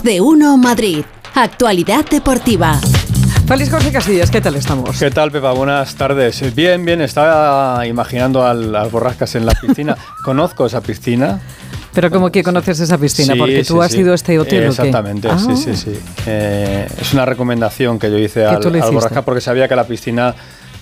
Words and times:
Más 0.00 0.04
de 0.04 0.20
uno 0.22 0.56
Madrid. 0.56 1.04
Actualidad 1.34 2.06
deportiva. 2.08 2.80
Félix 3.46 3.70
José 3.70 3.92
Casillas, 3.92 4.30
¿qué 4.30 4.40
tal 4.40 4.54
estamos? 4.56 4.98
¿Qué 4.98 5.10
tal, 5.10 5.30
Pepa? 5.30 5.52
Buenas 5.52 5.94
tardes. 5.94 6.54
Bien, 6.54 6.82
bien, 6.86 7.02
estaba 7.02 7.86
imaginando 7.86 8.46
al, 8.46 8.74
al 8.74 8.88
Borrascas 8.88 9.34
en 9.34 9.44
la 9.44 9.52
piscina. 9.52 9.98
Conozco 10.24 10.64
esa 10.64 10.80
piscina. 10.80 11.38
Pero 11.92 12.10
como 12.10 12.30
que 12.32 12.42
conoces 12.42 12.80
esa 12.80 12.96
piscina, 12.96 13.34
Sí, 13.34 13.38
porque 13.38 13.62
tú 13.62 13.74
sí, 13.74 13.80
has 13.82 13.92
sí. 13.92 13.98
ido 13.98 14.12
a 14.12 14.14
este 14.14 14.38
hotel 14.38 14.60
o 14.60 14.62
qué? 14.62 14.68
Exactamente, 14.68 15.28
sí, 15.36 15.46
Ah. 15.50 15.56
sí, 15.56 15.76
sí. 15.76 16.00
Eh, 16.26 16.88
es 16.98 17.12
una 17.12 17.26
recomendación 17.26 17.98
que 17.98 18.10
yo 18.10 18.16
hice 18.16 18.46
al, 18.46 18.56
al 18.56 18.76
hiciste. 18.76 18.90
Borrascas 18.94 19.22
porque 19.24 19.42
sabía 19.42 19.68
que 19.68 19.76
la 19.76 19.84
piscina 19.84 20.34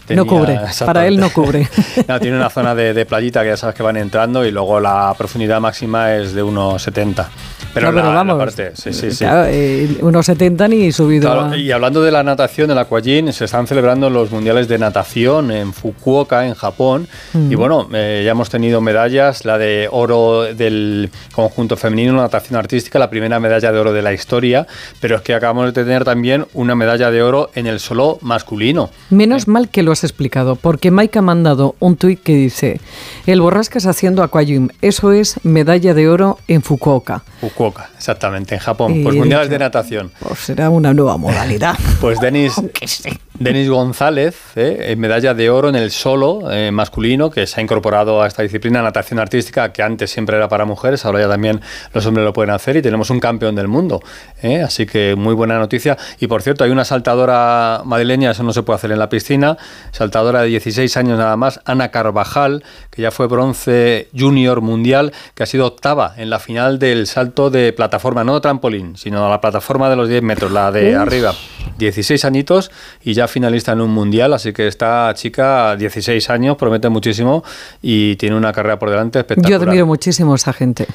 tenía- 0.09 0.25
No 0.25 0.27
cubre, 0.29 0.59
para 0.85 1.07
él 1.07 1.19
no 1.21 1.31
cubre. 1.31 1.69
No, 2.09 2.19
tiene 2.21 2.37
una 2.37 2.51
zona 2.51 2.75
de, 2.75 2.93
de 2.95 3.07
playita 3.07 3.43
que 3.43 3.51
ya 3.51 3.57
sabes 3.57 3.75
que 3.77 3.83
van 3.83 3.97
entrando 3.97 4.45
y 4.45 4.51
luego 4.51 4.81
la 4.81 5.15
profundidad 5.17 5.61
máxima 5.61 6.15
es 6.17 6.33
de 6.35 6.43
1,70. 6.43 7.27
Pero, 7.75 7.89
No, 7.89 7.95
pero 7.95 8.07
la, 8.07 8.11
la 8.11 8.15
vamos. 8.15 8.39
parte, 8.39 8.73
sí, 8.75 8.93
sí, 8.93 9.25
eh, 9.25 9.99
unos 10.01 10.25
70 10.27 10.67
ni 10.69 10.91
subido. 10.91 11.31
Claro, 11.31 11.53
a- 11.53 11.57
y 11.57 11.71
hablando 11.71 12.03
de 12.03 12.11
la 12.11 12.23
natación, 12.23 12.71
el 12.71 12.79
aquagym, 12.79 13.31
se 13.33 13.45
están 13.45 13.67
celebrando 13.67 14.09
los 14.11 14.31
mundiales 14.31 14.69
de 14.69 14.79
natación 14.79 15.51
en 15.51 15.73
Fukuoka, 15.75 16.47
en 16.47 16.55
Japón. 16.55 17.07
Mm. 17.35 17.53
Y 17.53 17.55
bueno, 17.57 17.87
eh, 17.93 18.23
ya 18.25 18.31
hemos 18.33 18.49
tenido 18.51 18.81
medallas, 18.81 19.45
la 19.45 19.59
de 19.59 19.87
oro 19.91 20.45
del 20.55 21.11
conjunto 21.33 21.77
femenino, 21.77 22.15
natación 22.15 22.59
artística, 22.59 22.99
la 22.99 23.11
primera 23.11 23.39
medalla 23.39 23.71
de 23.71 23.79
oro 23.79 23.93
de 23.93 24.03
la 24.03 24.13
historia. 24.15 24.67
Pero 25.01 25.17
es 25.17 25.23
que 25.23 25.35
acabamos 25.35 25.67
de 25.67 25.73
tener 25.73 26.05
también 26.05 26.47
una 26.55 26.75
medalla 26.75 27.11
de 27.11 27.23
oro 27.23 27.51
en 27.55 27.67
el 27.67 27.81
solo 27.81 28.19
masculino. 28.23 28.91
Menos 29.11 29.47
mal 29.47 29.69
que 29.69 29.83
lo 29.83 29.95
has 29.99 30.05
explicado, 30.05 30.57
porque 30.57 30.91
Mike 30.91 31.19
ha 31.19 31.23
mandado 31.23 31.75
un 31.81 31.97
tuit 31.97 32.23
que 32.23 32.35
dice: 32.35 32.81
El 33.27 33.41
Borrascas 33.41 33.87
haciendo 33.87 34.23
aquagym, 34.23 34.69
eso 34.83 35.13
es 35.13 35.45
medalla 35.45 35.95
de 35.95 36.09
oro 36.09 36.39
en 36.49 36.63
Fukuoka. 36.63 37.23
Fukuoka, 37.41 37.91
exactamente, 37.97 38.55
en 38.55 38.61
Japón. 38.61 38.95
Y 38.95 39.03
Pues 39.03 39.17
mundiales 39.17 39.51
de 39.51 39.59
natación. 39.59 40.13
Pues 40.21 40.39
será 40.41 40.71
una 40.71 40.93
nueva 40.95 41.17
modalidad. 41.17 41.77
Pues 42.01 42.21
Denis. 42.21 42.55
Denis 43.39 43.71
González, 43.71 44.35
eh, 44.57 44.97
medalla 44.99 45.33
de 45.33 45.49
oro 45.49 45.69
en 45.69 45.77
el 45.77 45.93
solo 45.93 46.51
eh, 46.51 46.73
masculino, 46.73 47.31
que 47.31 47.47
se 47.47 47.61
ha 47.61 47.63
incorporado 47.63 48.21
a 48.21 48.27
esta 48.27 48.43
disciplina, 48.43 48.83
natación 48.83 49.21
artística, 49.21 49.73
que 49.73 49.81
antes 49.81 50.11
siempre 50.11 50.37
era 50.37 50.49
para 50.49 50.65
mujeres, 50.65 51.05
ahora 51.05 51.21
ya 51.21 51.29
también 51.29 51.61
los 51.95 52.05
hombres 52.05 52.25
lo 52.25 52.33
pueden 52.33 52.51
hacer 52.51 52.77
y 52.77 52.83
tenemos 52.83 53.11
un 53.11 53.21
campeón 53.21 53.55
del 53.55 53.69
mundo. 53.69 54.03
eh, 54.43 54.61
así 54.61 54.87
que 54.87 55.15
muy 55.17 55.35
buena 55.35 55.57
noticia. 55.57 55.97
Y 56.19 56.27
por 56.27 56.43
cierto, 56.43 56.65
hay 56.65 56.73
una 56.73 56.85
saltadora 56.85 57.83
madrileña, 57.85 58.33
eso 58.33 58.43
no 58.43 58.53
se 58.53 58.65
puede 58.65 58.77
hacer 58.79 58.91
en 58.91 58.99
la 58.99 59.09
piscina, 59.09 59.57
saltadora 59.93 60.43
de 60.43 60.49
16 60.49 60.97
años 60.97 61.19
nada 61.19 61.37
más, 61.37 61.61
Ana 61.65 61.91
Carvajal, 61.91 62.65
que 62.91 63.03
ya 63.03 63.11
fue 63.11 63.27
bronce 63.27 64.09
junior 64.17 64.61
mundial, 64.61 65.13
que 65.35 65.43
ha 65.43 65.47
sido 65.47 65.67
octava 65.67 66.15
en 66.17 66.31
la 66.31 66.39
final 66.39 66.79
del 66.79 67.07
salto 67.07 67.51
de 67.51 67.73
plataforma, 67.73 68.25
no 68.25 68.41
trampolín, 68.41 68.97
sino 68.97 69.29
la 69.29 69.41
plataforma 69.41 69.89
de 69.91 69.97
los 69.97 70.09
10 70.09 70.23
metros, 70.23 70.53
la 70.53 70.71
de 70.71 70.97
arriba. 70.97 71.35
16 71.79 72.25
añitos 72.25 72.71
y 73.03 73.15
ya 73.15 73.29
finalista 73.29 73.73
en 73.73 73.81
un 73.81 73.91
mundial, 73.91 74.33
así 74.33 74.53
que 74.53 74.67
esta 74.67 75.13
chica, 75.15 75.77
16 75.77 76.31
años, 76.31 76.57
promete 76.57 76.89
muchísimo 76.89 77.45
y 77.81 78.17
tiene 78.17 78.37
una 78.37 78.53
carrera 78.53 78.79
por 78.79 78.91
delante 78.91 79.21
espectacular. 79.21 79.61
Yo 79.61 79.67
admiro 79.67 79.87
muchísimo 79.87 80.33
a 80.33 80.37
esa 80.37 80.53
gente. 80.53 80.87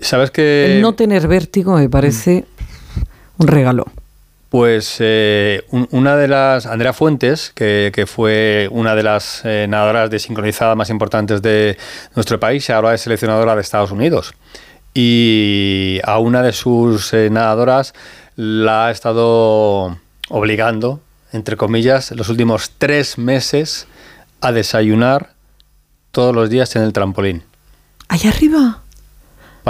¿Sabes 0.00 0.30
que 0.30 0.76
El 0.76 0.82
no 0.82 0.94
tener 0.94 1.26
vértigo 1.26 1.76
me 1.76 1.88
parece 1.88 2.44
un 3.38 3.48
regalo. 3.48 3.86
Pues 4.50 4.96
eh, 5.00 5.62
un- 5.70 5.88
una 5.90 6.16
de 6.16 6.26
las, 6.26 6.64
Andrea 6.66 6.92
Fuentes, 6.94 7.52
que, 7.54 7.90
que 7.94 8.06
fue 8.06 8.68
una 8.70 8.94
de 8.94 9.02
las 9.02 9.42
eh, 9.44 9.66
nadadoras 9.68 10.08
de 10.10 10.18
sincronizada 10.18 10.74
más 10.74 10.88
importantes 10.88 11.42
de 11.42 11.76
nuestro 12.14 12.40
país, 12.40 12.70
ahora 12.70 12.94
es 12.94 13.02
seleccionadora 13.02 13.54
de 13.54 13.60
Estados 13.60 13.90
Unidos. 13.90 14.32
Y 14.94 16.00
a 16.04 16.18
una 16.18 16.42
de 16.42 16.52
sus 16.52 17.12
eh, 17.12 17.28
nadadoras 17.30 17.92
la 18.36 18.86
ha 18.86 18.90
estado 18.90 19.98
obligando, 20.30 21.00
entre 21.32 21.56
comillas, 21.56 22.10
los 22.12 22.28
últimos 22.30 22.72
tres 22.78 23.18
meses 23.18 23.86
a 24.40 24.52
desayunar 24.52 25.34
todos 26.10 26.34
los 26.34 26.48
días 26.48 26.74
en 26.74 26.82
el 26.82 26.92
trampolín. 26.94 27.42
Allá 28.08 28.30
arriba. 28.30 28.82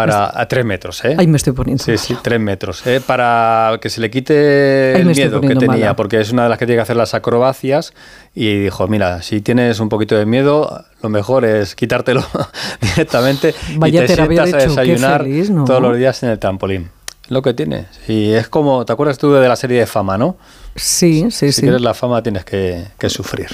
Para, 0.06 0.40
a 0.40 0.48
tres 0.48 0.64
metros, 0.64 1.04
¿eh? 1.04 1.14
Ahí 1.18 1.26
me 1.26 1.36
estoy 1.36 1.52
poniendo. 1.52 1.82
Sí, 1.82 1.96
sí, 1.98 2.16
tres 2.22 2.40
metros. 2.40 2.86
¿eh? 2.86 3.00
Para 3.04 3.78
que 3.80 3.90
se 3.90 4.00
le 4.00 4.10
quite 4.10 4.96
el 4.96 5.06
miedo 5.06 5.40
que 5.40 5.54
tenía, 5.56 5.66
mala. 5.66 5.96
porque 5.96 6.20
es 6.20 6.32
una 6.32 6.44
de 6.44 6.48
las 6.48 6.58
que 6.58 6.66
tiene 6.66 6.78
que 6.78 6.82
hacer 6.82 6.96
las 6.96 7.14
acrobacias. 7.14 7.92
Y 8.34 8.58
dijo: 8.64 8.86
Mira, 8.88 9.22
si 9.22 9.40
tienes 9.40 9.80
un 9.80 9.88
poquito 9.88 10.16
de 10.16 10.26
miedo, 10.26 10.84
lo 11.02 11.08
mejor 11.08 11.44
es 11.44 11.74
quitártelo 11.74 12.24
directamente 12.80 13.54
Vaya 13.76 14.04
y 14.04 14.06
te 14.06 14.14
sientas 14.14 14.54
a 14.54 14.56
desayunar 14.58 15.22
feliz, 15.22 15.50
¿no? 15.50 15.64
todos 15.64 15.82
los 15.82 15.96
días 15.96 16.22
en 16.22 16.30
el 16.30 16.38
trampolín. 16.38 16.90
Lo 17.28 17.42
que 17.42 17.52
tiene. 17.52 17.86
Y 18.06 18.32
es 18.32 18.48
como, 18.48 18.86
¿te 18.86 18.92
acuerdas 18.94 19.18
tú 19.18 19.30
de 19.34 19.46
la 19.46 19.56
serie 19.56 19.80
de 19.80 19.86
fama, 19.86 20.16
no? 20.16 20.38
Sí, 20.76 21.26
sí, 21.30 21.48
Si 21.48 21.52
sí. 21.52 21.60
quieres 21.62 21.82
la 21.82 21.92
fama, 21.92 22.22
tienes 22.22 22.44
que, 22.44 22.86
que 22.98 23.10
sufrir. 23.10 23.48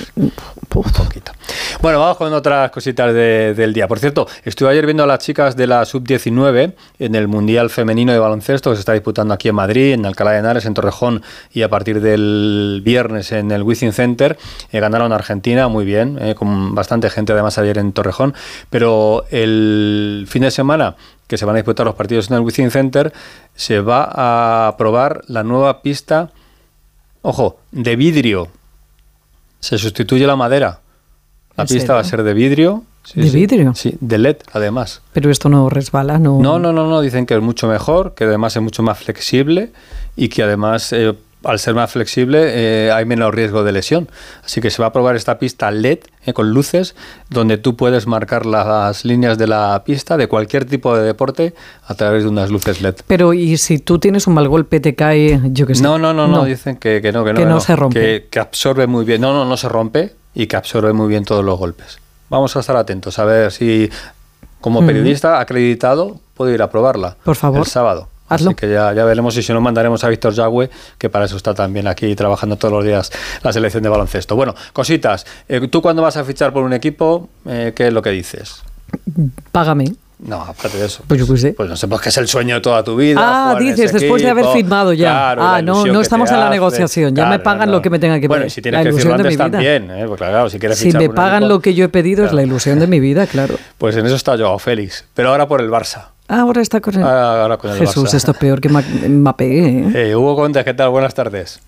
Puf. 0.69 0.87
Un 0.87 0.93
poquito. 0.93 1.33
Bueno, 1.81 2.01
vamos 2.01 2.17
con 2.17 2.33
otras 2.33 2.71
cositas 2.71 3.13
de- 3.13 3.53
del 3.55 3.75
día. 3.75 3.87
Por 3.87 3.99
cierto, 3.99 4.27
estuve 4.45 4.71
ayer 4.71 4.87
viendo 4.87 5.03
a 5.03 5.07
las 5.07 5.19
chicas 5.19 5.55
de 5.57 5.67
la 5.67 5.85
sub-19 5.85 6.73
en 6.99 7.15
el 7.15 7.29
Mundial 7.29 7.69
Femenino 7.69 8.13
de 8.13 8.19
Baloncesto 8.19 8.71
que 8.71 8.77
se 8.77 8.81
está 8.81 8.93
disputando 8.95 9.35
aquí 9.35 9.49
en 9.49 9.55
Madrid, 9.55 9.93
en 9.93 10.07
Alcalá 10.07 10.31
de 10.33 10.39
Henares, 10.39 10.65
en 10.65 10.73
Torrejón 10.75 11.23
y 11.53 11.63
a 11.63 11.69
partir 11.69 12.01
del 12.01 12.81
viernes 12.85 13.33
en 13.33 13.51
el 13.51 13.63
Wizzing 13.63 13.93
Center. 13.93 14.39
Eh, 14.73 14.81
ganaron 14.81 15.13
Argentina 15.13 15.69
muy 15.69 15.85
bien, 15.85 16.19
eh, 16.21 16.35
con 16.35 16.75
bastante 16.75 17.11
gente 17.11 17.33
además 17.33 17.59
ayer 17.59 17.77
en 17.79 17.93
Torrejón. 17.93 18.35
Pero 18.71 19.25
el 19.31 20.27
fin 20.29 20.43
de 20.43 20.51
semana 20.51 20.97
que 21.27 21.37
se 21.39 21.45
van 21.45 21.57
a 21.57 21.59
disputar 21.59 21.85
los 21.87 21.95
partidos 21.97 22.31
en 22.31 22.37
el 22.37 22.41
Wizzing 22.43 22.71
Center, 22.71 23.13
se 23.55 23.81
va 23.81 24.69
a 24.69 24.77
probar 24.77 25.23
la 25.27 25.43
nueva 25.43 25.83
pista, 25.83 26.31
ojo, 27.23 27.59
de 27.73 27.97
vidrio. 27.97 28.49
Se 29.61 29.79
sustituye 29.79 30.27
la 30.27 30.37
madera. 30.37 30.81
La 31.57 31.63
¿En 31.65 31.69
pista 31.69 31.81
serio? 31.81 31.95
va 31.95 32.01
a 32.01 32.05
ser 32.05 32.23
de 32.23 32.35
vidrio. 32.35 32.85
Sí, 33.05 33.21
¿De 33.21 33.29
sí. 33.29 33.37
vidrio? 33.37 33.75
Sí, 33.75 33.97
de 34.01 34.19
LED 34.19 34.37
además. 34.53 35.03
Pero 35.13 35.31
esto 35.31 35.49
no 35.49 35.69
resbala, 35.69 36.19
no. 36.19 36.39
No, 36.41 36.59
no, 36.59 36.73
no, 36.73 36.89
no, 36.89 37.01
dicen 37.01 37.27
que 37.27 37.35
es 37.35 37.41
mucho 37.43 37.69
mejor, 37.69 38.15
que 38.15 38.25
además 38.25 38.57
es 38.57 38.63
mucho 38.63 38.83
más 38.83 38.99
flexible 38.99 39.73
y 40.17 40.29
que 40.29 40.43
además 40.43 40.93
eh, 40.93 41.15
al 41.45 41.59
ser 41.59 41.75
más 41.75 41.91
flexible 41.93 42.41
eh, 42.43 42.91
hay 42.91 43.05
menos 43.05 43.33
riesgo 43.35 43.63
de 43.63 43.73
lesión. 43.73 44.09
Así 44.43 44.61
que 44.61 44.71
se 44.71 44.81
va 44.81 44.89
a 44.89 44.93
probar 44.93 45.17
esta 45.17 45.39
pista 45.39 45.71
LED 45.71 45.99
eh, 46.25 46.33
con 46.33 46.51
luces 46.51 46.95
donde 47.29 47.59
tú 47.59 47.77
puedes 47.77 48.07
marcar 48.07 48.47
las 48.47 49.05
líneas 49.05 49.37
de 49.39 49.47
la 49.47 49.83
pista 49.85 50.17
de 50.17 50.27
cualquier 50.27 50.65
tipo 50.65 50.97
de 50.97 51.05
deporte 51.05 51.55
a 51.87 51.95
través 51.95 52.23
de 52.23 52.31
unas 52.31 52.51
luces 52.51 52.81
LED. 52.81 52.97
Pero 53.07 53.35
y 53.35 53.59
si 53.59 53.79
tú 53.79 53.99
tienes 53.99 54.27
un 54.27 54.35
mal 54.35 54.49
golpe, 54.49 54.81
te 54.81 54.95
cae, 54.95 55.41
yo 55.53 55.67
qué 55.67 55.75
sé. 55.75 55.83
No, 55.83 55.99
no, 55.99 56.15
no, 56.15 56.27
no, 56.27 56.45
dicen 56.45 56.77
que, 56.77 57.03
que 57.03 57.13
no, 57.13 57.25
que 57.25 57.35
no. 57.35 57.39
Que 57.39 57.47
no 57.47 57.61
se 57.61 57.77
rompe. 57.77 58.01
Que, 58.01 58.29
que 58.31 58.41
absorbe 58.41 58.87
muy 58.87 59.05
bien. 59.05 59.21
No, 59.21 59.35
no, 59.35 59.45
no 59.45 59.57
se 59.59 59.69
rompe 59.69 60.24
y 60.35 60.47
que 60.47 60.57
absorbe 60.57 60.93
muy 60.93 61.09
bien 61.09 61.25
todos 61.25 61.45
los 61.45 61.59
golpes. 61.59 61.99
Vamos 62.31 62.57
a 62.57 62.61
estar 62.61 62.77
atentos 62.77 63.19
a 63.19 63.25
ver 63.25 63.53
si, 63.53 63.91
como 64.61 64.85
periodista 64.85 65.41
acreditado, 65.41 66.21
puedo 66.35 66.53
ir 66.53 66.63
a 66.63 66.71
probarla. 66.71 67.17
Por 67.25 67.37
favor. 67.37 67.61
El 67.61 67.67
sábado. 67.67 68.09
Hazlo. 68.29 68.51
Así 68.51 68.57
que 68.57 68.71
ya, 68.71 68.93
ya 68.95 69.05
veremos 69.05 69.37
y 69.37 69.43
si 69.43 69.53
no 69.53 69.61
mandaremos 69.61 70.03
a 70.03 70.09
Víctor 70.09 70.33
Yagüe, 70.33 70.71
que 70.97 71.11
para 71.11 71.27
eso 71.27 71.37
está 71.37 71.55
también 71.55 71.87
aquí 71.87 72.15
trabajando 72.17 72.57
todos 72.57 72.73
los 72.73 72.85
días 72.85 73.13
la 73.43 73.53
selección 73.53 73.83
de 73.83 73.91
baloncesto. 73.91 74.35
Bueno, 74.35 74.55
cositas. 74.73 75.27
Eh, 75.49 75.69
¿Tú 75.69 75.83
cuando 75.83 76.03
vas 76.03 76.17
a 76.17 76.25
fichar 76.25 76.53
por 76.53 76.65
un 76.65 76.73
equipo, 76.73 77.29
eh, 77.45 77.73
qué 77.77 77.89
es 77.89 77.93
lo 77.93 78.01
que 78.01 78.11
dices? 78.11 78.63
Págame. 79.53 79.95
No, 80.19 80.41
aparte 80.43 80.79
de 80.79 80.87
eso. 80.87 81.03
Pues 81.07 81.21
yo 81.21 81.27
qué 81.33 81.39
sé. 81.41 81.53
Pues 81.55 81.69
no 81.69 81.77
sé, 81.77 81.89
pues 81.89 82.01
que 82.01 82.09
es 82.09 82.17
el 82.19 82.29
sueño 82.29 82.55
de 82.55 82.61
toda 82.61 82.83
tu 82.85 82.97
vida. 82.97 83.19
Ah, 83.21 83.57
dices, 83.59 83.93
después 83.93 84.23
de 84.23 84.31
haber 84.31 84.47
firmado 84.47 84.93
ya. 84.93 85.11
Claro, 85.11 85.43
Ah, 85.45 85.61
no, 85.63 85.85
no 85.87 86.01
estamos 86.01 86.31
en 86.31 86.37
la 86.39 86.45
hace. 86.47 86.55
negociación, 86.55 87.15
ya 87.15 87.27
me 87.27 87.39
pagan 87.41 87.71
lo 87.71 87.83
que 87.83 87.91
me 87.91 87.99
tengan 87.99 88.21
que 88.21 88.29
Bueno, 88.29 88.41
pagar. 88.43 88.47
y 88.49 88.51
si 88.51 88.63
tienes 88.63 88.79
La 88.79 88.83
que 88.85 89.09
antes 89.13 89.29
vida. 89.29 89.51
también, 89.51 89.91
¿eh? 89.91 90.05
Porque 90.07 90.25
claro, 90.25 90.49
si 90.49 90.59
quieres 90.59 90.79
Si 90.79 90.93
me 90.93 91.09
pagan 91.11 91.43
equipo- 91.43 91.49
lo 91.55 91.61
que 91.61 91.75
yo 91.75 91.85
he 91.85 91.89
pedido, 91.89 92.25
es 92.25 92.33
la 92.33 92.43
ilusión 92.43 92.79
de 92.79 92.87
mi 92.87 93.01
vida, 93.01 93.27
claro. 93.27 93.57
Pues 93.79 93.97
en 93.97 94.07
eso 94.07 94.15
está 94.15 94.37
Joao 94.39 94.59
Félix. 94.59 95.05
Pero 95.15 95.31
ahora 95.31 95.47
por 95.49 95.61
el 95.61 95.69
Barça. 95.71 96.07
Ahora 96.29 96.63
está 96.63 96.81
con 96.81 96.95
el... 96.95 97.03
Ahora, 97.03 97.43
ahora 97.43 97.57
con 97.59 97.71
el 97.73 97.77
Jesús, 97.79 98.05
Barça. 98.11 98.15
esto 98.17 98.31
es 98.31 98.39
peor 98.39 98.61
que 98.61 98.71
Ma- 98.71 98.83
Mbappé. 99.09 99.45
¿eh? 99.69 100.11
Eh, 100.11 100.17
Hugo 100.17 100.37
Conde, 100.37 100.65
¿qué 100.65 100.73
tal? 100.73 100.89
Buenas 100.91 101.13
tardes. 101.13 101.61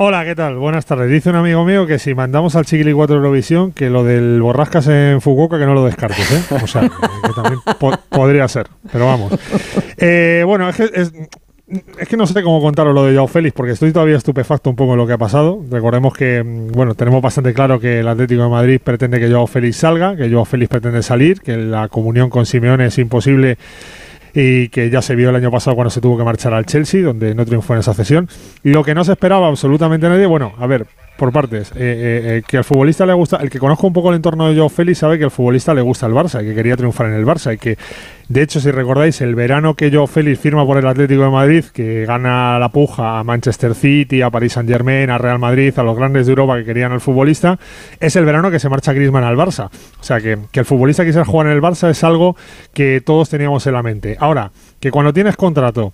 Hola, 0.00 0.24
¿qué 0.24 0.36
tal? 0.36 0.56
Buenas 0.56 0.86
tardes. 0.86 1.10
Dice 1.10 1.28
un 1.30 1.36
amigo 1.36 1.64
mío 1.64 1.84
que 1.86 1.98
si 1.98 2.14
mandamos 2.14 2.54
al 2.54 2.64
Chiquili 2.64 2.92
4 2.92 3.16
Eurovisión, 3.16 3.72
que 3.72 3.90
lo 3.90 4.04
del 4.04 4.40
borrascas 4.40 4.86
en 4.86 5.20
Fukuoka, 5.20 5.58
que 5.58 5.66
no 5.66 5.74
lo 5.74 5.84
descartes, 5.84 6.30
¿eh? 6.30 6.54
O 6.62 6.66
sea, 6.68 6.82
que, 6.82 7.32
también 7.34 7.60
po- 7.80 7.98
podría 8.08 8.46
ser, 8.46 8.68
pero 8.92 9.06
vamos. 9.06 9.32
Eh, 9.96 10.44
bueno, 10.46 10.68
es 10.68 10.76
que, 10.76 10.84
es, 10.94 11.12
es 11.98 12.08
que 12.08 12.16
no 12.16 12.28
sé 12.28 12.44
cómo 12.44 12.60
contaros 12.62 12.94
lo 12.94 13.04
de 13.06 13.14
Joao 13.16 13.26
Félix, 13.26 13.52
porque 13.54 13.72
estoy 13.72 13.90
todavía 13.92 14.16
estupefacto 14.16 14.70
un 14.70 14.76
poco 14.76 14.92
en 14.92 14.98
lo 14.98 15.06
que 15.08 15.14
ha 15.14 15.18
pasado. 15.18 15.64
Recordemos 15.68 16.14
que, 16.14 16.44
mm, 16.44 16.68
bueno, 16.68 16.94
tenemos 16.94 17.20
bastante 17.20 17.52
claro 17.52 17.80
que 17.80 17.98
el 17.98 18.06
Atlético 18.06 18.44
de 18.44 18.48
Madrid 18.50 18.80
pretende 18.82 19.18
que 19.18 19.28
Joao 19.28 19.48
Félix 19.48 19.78
salga, 19.78 20.14
que 20.14 20.30
Joao 20.30 20.44
Félix 20.44 20.68
pretende 20.70 21.02
salir, 21.02 21.40
que 21.40 21.56
la 21.56 21.88
comunión 21.88 22.30
con 22.30 22.46
Simeone 22.46 22.86
es 22.86 22.98
imposible 22.98 23.58
y 24.34 24.68
que 24.68 24.90
ya 24.90 25.02
se 25.02 25.14
vio 25.14 25.30
el 25.30 25.36
año 25.36 25.50
pasado 25.50 25.74
cuando 25.74 25.90
se 25.90 26.00
tuvo 26.00 26.18
que 26.18 26.24
marchar 26.24 26.54
al 26.54 26.66
Chelsea, 26.66 27.02
donde 27.02 27.34
no 27.34 27.44
triunfó 27.44 27.74
en 27.74 27.80
esa 27.80 27.94
cesión. 27.94 28.28
Lo 28.62 28.84
que 28.84 28.94
no 28.94 29.04
se 29.04 29.12
esperaba 29.12 29.48
absolutamente 29.48 30.08
nadie, 30.08 30.26
bueno, 30.26 30.54
a 30.58 30.66
ver, 30.66 30.86
por 31.18 31.32
partes. 31.32 31.72
Eh, 31.72 31.74
eh, 31.76 32.42
que 32.46 32.56
al 32.56 32.64
futbolista 32.64 33.04
le 33.04 33.12
gusta, 33.12 33.38
el 33.38 33.50
que 33.50 33.58
conozco 33.58 33.88
un 33.88 33.92
poco 33.92 34.10
el 34.10 34.16
entorno 34.16 34.48
de 34.48 34.58
Joe 34.58 34.70
Félix 34.70 34.98
sabe 34.98 35.18
que 35.18 35.24
al 35.24 35.30
futbolista 35.30 35.74
le 35.74 35.82
gusta 35.82 36.06
el 36.06 36.12
Barça 36.12 36.42
y 36.42 36.46
que 36.46 36.54
quería 36.54 36.76
triunfar 36.76 37.08
en 37.08 37.14
el 37.14 37.26
Barça 37.26 37.52
y 37.52 37.58
que, 37.58 37.76
de 38.28 38.42
hecho, 38.42 38.60
si 38.60 38.70
recordáis, 38.70 39.20
el 39.20 39.34
verano 39.34 39.74
que 39.74 39.90
Joe 39.92 40.06
Félix 40.06 40.38
firma 40.38 40.64
por 40.64 40.78
el 40.78 40.86
Atlético 40.86 41.22
de 41.22 41.30
Madrid, 41.30 41.64
que 41.72 42.06
gana 42.06 42.58
la 42.60 42.68
puja 42.68 43.18
a 43.18 43.24
Manchester 43.24 43.74
City, 43.74 44.22
a 44.22 44.30
Paris 44.30 44.52
Saint 44.52 44.70
Germain, 44.70 45.10
a 45.10 45.18
Real 45.18 45.40
Madrid, 45.40 45.76
a 45.76 45.82
los 45.82 45.96
grandes 45.96 46.26
de 46.26 46.32
Europa 46.32 46.56
que 46.58 46.64
querían 46.64 46.92
al 46.92 47.00
futbolista, 47.00 47.58
es 47.98 48.14
el 48.14 48.24
verano 48.24 48.52
que 48.52 48.60
se 48.60 48.68
marcha 48.68 48.92
Griezmann 48.92 49.24
al 49.24 49.36
Barça. 49.36 49.70
O 50.00 50.04
sea, 50.04 50.20
que, 50.20 50.38
que 50.52 50.60
el 50.60 50.66
futbolista 50.66 51.04
quisiera 51.04 51.24
jugar 51.24 51.48
en 51.48 51.52
el 51.54 51.60
Barça 51.60 51.90
es 51.90 52.04
algo 52.04 52.36
que 52.72 53.02
todos 53.04 53.28
teníamos 53.28 53.66
en 53.66 53.72
la 53.72 53.82
mente. 53.82 54.16
Ahora, 54.20 54.52
que 54.78 54.92
cuando 54.92 55.12
tienes 55.12 55.36
contrato, 55.36 55.92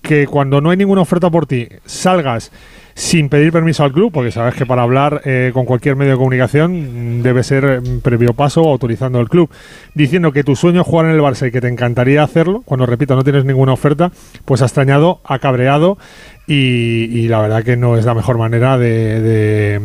que 0.00 0.26
cuando 0.26 0.62
no 0.62 0.70
hay 0.70 0.78
ninguna 0.78 1.02
oferta 1.02 1.30
por 1.30 1.46
ti, 1.46 1.68
salgas 1.84 2.50
sin 2.94 3.28
pedir 3.28 3.52
permiso 3.52 3.84
al 3.84 3.92
club, 3.92 4.12
porque 4.12 4.30
sabes 4.30 4.54
que 4.54 4.66
para 4.66 4.82
hablar 4.82 5.22
eh, 5.24 5.50
con 5.52 5.64
cualquier 5.64 5.96
medio 5.96 6.12
de 6.12 6.18
comunicación 6.18 7.18
mm, 7.18 7.22
debe 7.22 7.42
ser 7.42 7.80
mm, 7.80 8.00
previo 8.00 8.34
paso 8.34 8.60
autorizando 8.68 9.20
el 9.20 9.28
club, 9.28 9.50
diciendo 9.94 10.32
que 10.32 10.44
tu 10.44 10.56
sueño 10.56 10.82
es 10.82 10.86
jugar 10.86 11.06
en 11.06 11.12
el 11.12 11.20
Barça 11.20 11.48
y 11.48 11.50
que 11.50 11.60
te 11.60 11.68
encantaría 11.68 12.22
hacerlo, 12.22 12.62
cuando 12.64 12.86
repito, 12.86 13.14
no 13.14 13.24
tienes 13.24 13.44
ninguna 13.44 13.72
oferta, 13.72 14.10
pues 14.44 14.62
has 14.62 14.70
extrañado, 14.70 15.20
ha 15.24 15.38
cabreado 15.38 15.98
y, 16.46 17.28
la 17.28 17.40
verdad 17.40 17.62
que 17.62 17.76
no 17.76 17.96
es 17.96 18.04
la 18.04 18.14
mejor 18.14 18.36
manera 18.36 18.76
de, 18.76 19.80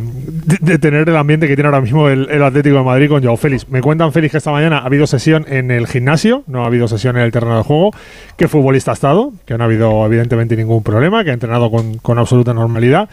de, 0.59 0.80
tener 0.80 1.07
el 1.07 1.15
ambiente 1.15 1.48
que 1.48 1.56
tiene 1.56 1.68
ahora 1.68 1.81
mismo 1.81 2.09
el, 2.09 2.42
Atlético 2.42 2.77
de 2.77 2.83
Madrid 2.83 3.09
con 3.09 3.24
Joao 3.24 3.38
Félix. 3.38 3.69
Me 3.69 3.81
cuentan 3.81 4.12
Félix 4.12 4.31
que 4.31 4.38
esta 4.39 4.51
mañana 4.51 4.80
ha 4.80 4.86
habido 4.86 5.06
sesión 5.06 5.45
en 5.48 5.69
el 5.69 5.88
gimnasio, 5.88 6.44
no 6.48 6.63
ha 6.63 6.65
habido 6.65 6.88
sesión 6.88 7.15
en 7.18 7.24
el 7.24 7.31
terreno 7.31 7.57
de 7.57 7.63
juego, 7.63 7.92
que 8.38 8.48
futbolista 8.48 8.92
ha 8.92 8.95
estado, 8.95 9.33
que 9.45 9.57
no 9.57 9.63
ha 9.63 9.68
habido 9.68 10.06
evidentemente 10.06 10.56
ningún 10.56 10.83
problema, 10.83 11.24
que 11.24 11.30
ha 11.30 11.33
entrenado 11.33 11.69
con, 11.69 12.00
con 12.00 12.18
absoluta 12.18 12.54
normalidad 12.54 13.07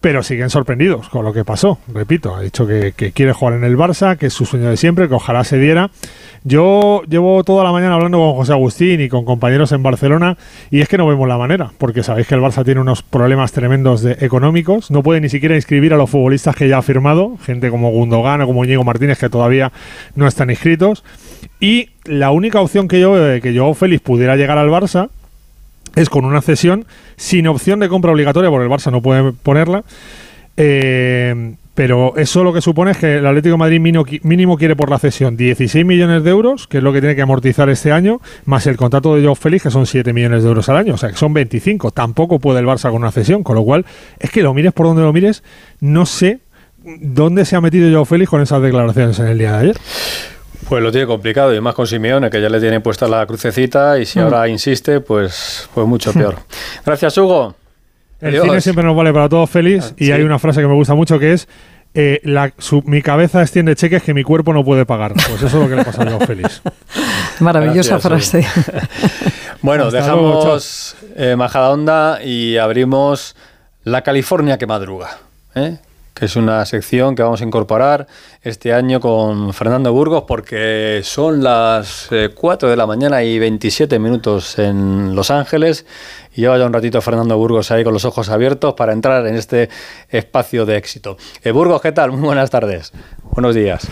pero 0.00 0.22
siguen 0.22 0.50
sorprendidos 0.50 1.08
con 1.08 1.24
lo 1.24 1.32
que 1.32 1.44
pasó. 1.44 1.78
Repito, 1.92 2.34
ha 2.36 2.42
dicho 2.42 2.66
que, 2.66 2.92
quiere 2.92 3.32
jugar 3.32 3.54
en 3.54 3.64
el 3.64 3.76
Barça, 3.76 4.16
que 4.16 4.26
es 4.26 4.32
su 4.32 4.44
sueño 4.44 4.68
de 4.68 4.76
siempre, 4.76 5.08
que 5.08 5.14
ojalá 5.14 5.44
se 5.44 5.58
diera. 5.58 5.90
Yo 6.44 7.02
llevo 7.08 7.42
toda 7.42 7.64
la 7.64 7.72
mañana 7.72 7.94
hablando 7.94 8.18
con 8.18 8.34
José 8.34 8.52
Agustín 8.52 9.00
y 9.00 9.08
con 9.08 9.24
compañeros 9.24 9.72
en 9.72 9.82
Barcelona 9.82 10.36
y 10.70 10.80
es 10.80 10.88
que 10.88 10.96
no 10.96 11.06
vemos 11.06 11.26
la 11.26 11.38
manera, 11.38 11.72
porque 11.76 12.04
sabéis 12.04 12.28
que 12.28 12.36
el 12.36 12.40
Barça 12.40 12.64
tiene 12.64 12.80
unos 12.80 13.02
problemas 13.02 13.50
tremendos 13.50 14.02
de 14.02 14.16
económicos, 14.20 14.92
no 14.92 15.02
puede 15.02 15.20
ni 15.20 15.28
siquiera 15.28 15.56
inscribir 15.56 15.92
a 15.92 15.96
los 15.96 16.08
futbolistas 16.08 16.54
que 16.54 16.68
ya 16.68 16.78
ha 16.78 16.82
firmado, 16.82 17.36
gente 17.44 17.68
como 17.70 17.90
Gundogan 17.90 18.42
o 18.42 18.46
como 18.46 18.64
Diego 18.64 18.84
Martínez 18.84 19.18
que 19.18 19.28
todavía 19.28 19.72
no 20.14 20.28
están 20.28 20.50
inscritos. 20.50 21.02
Y 21.58 21.90
la 22.04 22.30
única 22.30 22.60
opción 22.60 22.86
que 22.86 23.00
yo 23.00 23.16
de 23.16 23.40
que 23.40 23.52
yo 23.52 23.72
Félix 23.74 24.02
pudiera 24.02 24.36
llegar 24.36 24.58
al 24.58 24.68
Barça 24.68 25.08
es 25.96 26.08
con 26.08 26.24
una 26.24 26.40
cesión 26.40 26.86
sin 27.16 27.48
opción 27.48 27.80
de 27.80 27.88
compra 27.88 28.12
obligatoria, 28.12 28.50
porque 28.50 28.66
el 28.66 28.70
Barça 28.70 28.92
no 28.92 29.02
puede 29.02 29.32
ponerla. 29.32 29.82
Eh, 30.56 31.56
pero 31.76 32.16
eso 32.16 32.42
lo 32.42 32.54
que 32.54 32.62
supone 32.62 32.92
es 32.92 32.96
que 32.96 33.16
el 33.18 33.26
Atlético 33.26 33.58
Madrid 33.58 33.80
mínimo, 33.80 34.56
quiere 34.56 34.76
por 34.76 34.88
la 34.88 34.98
cesión 34.98 35.36
16 35.36 35.84
millones 35.84 36.24
de 36.24 36.30
euros, 36.30 36.66
que 36.66 36.78
es 36.78 36.82
lo 36.82 36.90
que 36.90 37.00
tiene 37.00 37.14
que 37.14 37.20
amortizar 37.20 37.68
este 37.68 37.92
año, 37.92 38.22
más 38.46 38.66
el 38.66 38.78
contrato 38.78 39.14
de 39.14 39.20
Joao 39.20 39.34
Félix, 39.34 39.64
que 39.64 39.70
son 39.70 39.84
7 39.84 40.14
millones 40.14 40.42
de 40.42 40.48
euros 40.48 40.70
al 40.70 40.78
año, 40.78 40.94
o 40.94 40.96
sea 40.96 41.10
que 41.10 41.16
son 41.16 41.34
25. 41.34 41.90
Tampoco 41.90 42.38
puede 42.38 42.60
el 42.60 42.66
Barça 42.66 42.90
con 42.90 43.02
una 43.02 43.12
cesión, 43.12 43.42
con 43.42 43.56
lo 43.56 43.62
cual 43.62 43.84
es 44.18 44.30
que 44.30 44.42
lo 44.42 44.54
mires 44.54 44.72
por 44.72 44.86
donde 44.86 45.02
lo 45.02 45.12
mires, 45.12 45.42
no 45.80 46.06
sé 46.06 46.38
dónde 46.82 47.44
se 47.44 47.56
ha 47.56 47.60
metido 47.60 47.90
Joao 47.90 48.06
Félix 48.06 48.30
con 48.30 48.40
esas 48.40 48.62
declaraciones 48.62 49.18
en 49.18 49.26
el 49.26 49.36
día 49.36 49.52
de 49.52 49.58
ayer. 49.58 49.76
Pues 50.68 50.82
lo 50.82 50.90
tiene 50.90 51.06
complicado 51.06 51.54
y 51.54 51.60
más 51.60 51.74
con 51.74 51.86
Simeone, 51.86 52.30
que 52.30 52.40
ya 52.40 52.48
le 52.48 52.60
tiene 52.60 52.80
puesta 52.80 53.06
la 53.06 53.26
crucecita 53.26 53.98
y 53.98 54.06
si 54.06 54.18
mm. 54.18 54.22
ahora 54.22 54.48
insiste, 54.48 55.00
pues, 55.00 55.68
pues 55.74 55.86
mucho 55.86 56.12
peor. 56.12 56.36
Gracias, 56.84 57.16
Hugo. 57.18 57.54
El 58.20 58.40
cine 58.40 58.60
siempre 58.60 58.84
nos 58.84 58.96
vale 58.96 59.12
para 59.12 59.28
todos, 59.28 59.48
feliz. 59.50 59.90
Ah, 59.90 59.94
y 59.98 60.10
hay 60.10 60.22
una 60.22 60.38
frase 60.38 60.60
que 60.60 60.66
me 60.66 60.74
gusta 60.74 60.94
mucho 60.94 61.18
que 61.18 61.34
es: 61.34 61.48
eh, 61.94 62.20
Mi 62.84 63.02
cabeza 63.02 63.42
extiende 63.42 63.76
cheques 63.76 64.02
que 64.02 64.14
mi 64.14 64.22
cuerpo 64.22 64.52
no 64.52 64.64
puede 64.64 64.86
pagar. 64.86 65.12
Pues 65.12 65.42
eso 65.42 65.46
es 65.46 65.54
lo 65.54 65.68
que 65.68 65.76
le 65.76 65.84
pasa 65.84 66.02
a 66.02 66.06
Joao 66.06 66.20
Félix. 66.20 66.62
Maravillosa 67.40 67.98
frase. 67.98 68.46
bueno, 69.62 69.90
dejamos 69.90 70.96
eh, 71.16 71.36
Majada 71.36 71.70
Onda 71.70 72.22
y 72.24 72.56
abrimos 72.56 73.36
la 73.84 74.02
California 74.02 74.58
que 74.58 74.66
madruga. 74.66 75.18
¿eh? 75.54 75.78
Que 76.16 76.24
es 76.24 76.34
una 76.34 76.64
sección 76.64 77.14
que 77.14 77.22
vamos 77.22 77.42
a 77.42 77.44
incorporar 77.44 78.06
este 78.40 78.72
año 78.72 79.00
con 79.00 79.52
Fernando 79.52 79.92
Burgos 79.92 80.24
porque 80.26 81.02
son 81.04 81.44
las 81.44 82.08
4 82.34 82.68
eh, 82.68 82.70
de 82.70 82.76
la 82.76 82.86
mañana 82.86 83.22
y 83.22 83.38
27 83.38 83.98
minutos 83.98 84.58
en 84.58 85.14
Los 85.14 85.30
Ángeles 85.30 85.84
y 86.34 86.40
lleva 86.40 86.56
ya 86.56 86.64
un 86.64 86.72
ratito 86.72 87.02
Fernando 87.02 87.36
Burgos 87.36 87.70
ahí 87.70 87.84
con 87.84 87.92
los 87.92 88.06
ojos 88.06 88.30
abiertos 88.30 88.72
para 88.72 88.94
entrar 88.94 89.26
en 89.26 89.34
este 89.34 89.68
espacio 90.08 90.64
de 90.64 90.78
éxito. 90.78 91.18
Eh, 91.44 91.50
Burgos, 91.50 91.82
¿qué 91.82 91.92
tal? 91.92 92.12
Muy 92.12 92.22
buenas 92.22 92.48
tardes. 92.48 92.94
Buenos 93.32 93.54
días. 93.54 93.86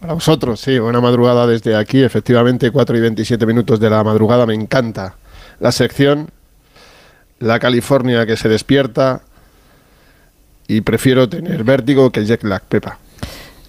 Para 0.00 0.14
vosotros, 0.14 0.58
sí, 0.58 0.80
buena 0.80 1.00
madrugada 1.00 1.46
desde 1.46 1.76
aquí. 1.76 2.02
Efectivamente, 2.02 2.72
4 2.72 2.96
y 2.96 3.00
27 3.00 3.46
minutos 3.46 3.78
de 3.78 3.88
la 3.88 4.02
madrugada. 4.02 4.44
Me 4.44 4.54
encanta 4.54 5.14
la 5.60 5.70
sección. 5.70 6.30
La 7.38 7.60
California 7.60 8.26
que 8.26 8.36
se 8.36 8.48
despierta, 8.48 9.22
y 10.68 10.82
prefiero 10.82 11.28
tener 11.28 11.64
vértigo 11.64 12.10
que 12.10 12.24
jet 12.24 12.44
lag, 12.44 12.62
Pepa. 12.62 12.98